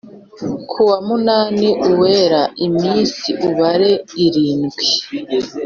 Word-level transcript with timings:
Kuwa 0.69 0.97
munani 1.07 1.69
Uwera 1.89 2.41
iminsi 2.67 3.27
ubare 3.49 3.91
irindwi 4.25 4.87